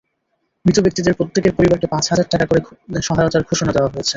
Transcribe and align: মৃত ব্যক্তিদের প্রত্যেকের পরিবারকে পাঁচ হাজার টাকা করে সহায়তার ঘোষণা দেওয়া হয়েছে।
মৃত 0.65 0.77
ব্যক্তিদের 0.79 1.13
প্রত্যেকের 1.13 1.53
পরিবারকে 1.57 1.87
পাঁচ 1.87 2.05
হাজার 2.11 2.27
টাকা 2.29 2.45
করে 2.45 2.59
সহায়তার 3.01 3.47
ঘোষণা 3.49 3.71
দেওয়া 3.73 3.91
হয়েছে। 3.93 4.09